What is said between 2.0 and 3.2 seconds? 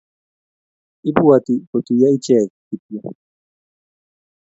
iche kityo